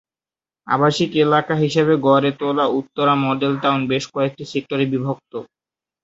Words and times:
আবাসিক 0.67 1.11
এলাকা 1.23 1.53
হিসাবে 1.63 1.93
গড়ে 2.05 2.31
তোলা 2.39 2.65
উত্তরা 2.79 3.13
মডেল 3.25 3.53
টাউন 3.63 3.81
বেশ 3.91 4.03
কয়েকটি 4.13 4.43
সেক্টরে 4.51 4.85
বিভক্ত। 4.93 5.31